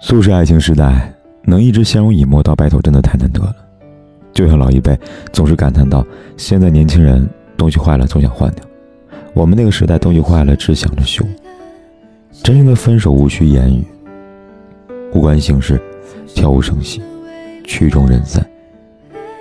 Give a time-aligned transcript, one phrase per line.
[0.00, 1.12] 速食爱情时代，
[1.42, 3.54] 能一直相濡以沫到白头，真的太难得了。
[4.32, 4.96] 就像老一辈
[5.32, 6.06] 总是感叹到
[6.38, 8.64] ：“现在年轻人东西坏了总想换掉，
[9.34, 11.24] 我们那个时代东西坏了只想着修。”
[12.44, 13.84] 真正的分手无需言语，
[15.12, 15.80] 无关形式，
[16.32, 17.02] 悄无声息，
[17.64, 18.46] 曲终人散。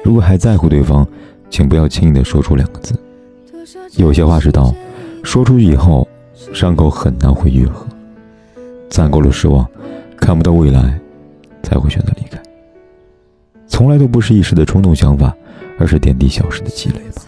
[0.04, 1.08] 如果还在乎对方，
[1.52, 2.96] 请不要轻易的说出两个字。
[3.98, 4.74] 有些话是刀，
[5.24, 6.08] 说出去以后，
[6.52, 7.86] 伤口很难会愈合。
[8.90, 9.68] 攒够了失望，
[10.18, 10.99] 看不到未来，
[11.63, 12.37] 才会选择离开。
[13.68, 15.35] 从来都不是一时的冲动想法，
[15.79, 17.21] 而是点滴小事的积累吧。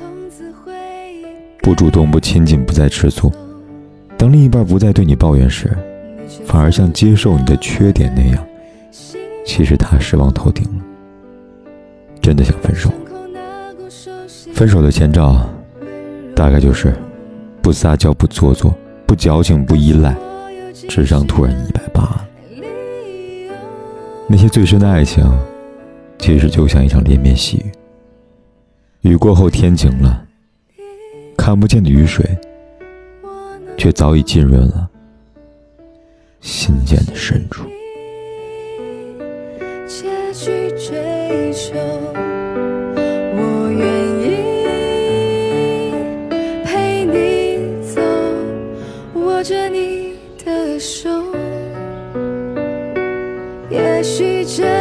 [1.61, 3.31] 不主动，不亲近，不再吃醋。
[4.17, 5.69] 当另一半不再对你抱怨时，
[6.45, 8.43] 反而像接受你的缺点那样，
[9.45, 10.83] 其实他失望透顶了，
[12.21, 12.89] 真的想分手。
[14.53, 15.47] 分手的前兆，
[16.35, 16.93] 大概就是
[17.61, 18.73] 不撒娇、不做作、
[19.05, 20.15] 不矫情、不依赖，
[20.89, 22.25] 智商突然一百八。
[24.29, 25.25] 那些最深的爱情，
[26.19, 27.57] 其实就像一场连绵细
[29.01, 30.23] 雨，雨过后天晴了，
[31.35, 32.23] 看不见的雨水。
[33.79, 34.89] 却早已浸润了
[36.41, 37.63] 心间的深处。
[43.37, 43.81] 我愿
[44.21, 44.25] 意
[46.65, 48.01] 陪你走，
[49.21, 51.09] 握着你的手。
[53.99, 54.78] 也许这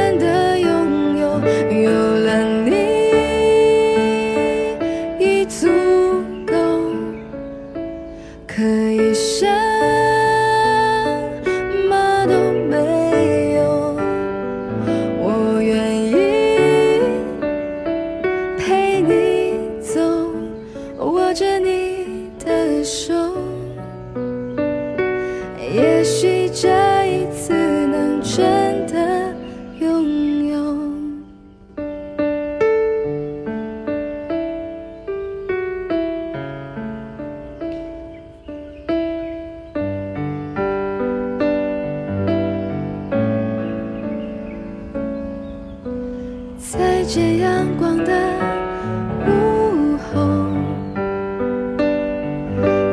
[46.78, 48.12] 在借阳光的
[49.26, 50.20] 午后，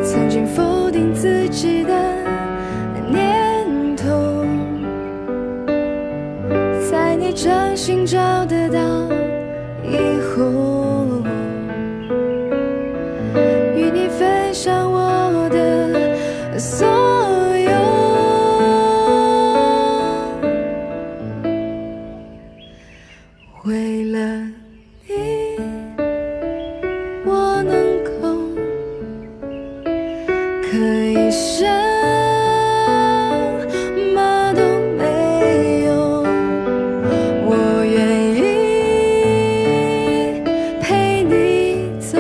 [0.04, 1.94] 曾经否定自己的
[3.12, 4.44] 念头，
[6.90, 8.80] 在你掌心找得到
[9.84, 10.75] 以后，
[30.76, 31.64] 可以什
[34.14, 34.62] 么都
[34.98, 35.96] 没有，
[37.46, 37.56] 我
[37.86, 37.96] 愿
[38.36, 38.38] 意
[40.82, 42.18] 陪你走，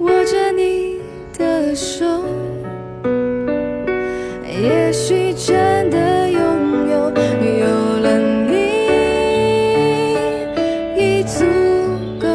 [0.00, 0.96] 握着你
[1.38, 2.04] 的手，
[4.44, 6.40] 也许真的拥
[6.90, 7.12] 有，
[7.60, 7.66] 有
[8.00, 8.56] 了你。
[10.96, 11.44] 已足
[12.20, 12.26] 够，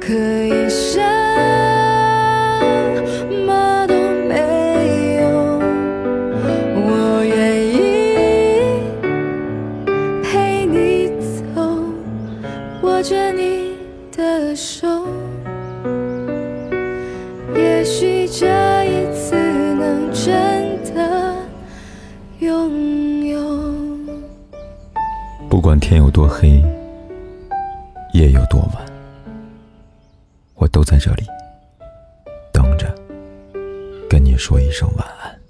[0.00, 0.66] 可以
[17.82, 18.46] 也许这
[18.84, 19.34] 一次
[19.74, 21.34] 能真的
[22.38, 23.40] 拥有。
[25.50, 26.62] 不管天有多黑，
[28.12, 28.86] 夜有多晚，
[30.54, 31.24] 我都在这里
[32.52, 32.86] 等着，
[34.08, 35.41] 跟你说一声晚安。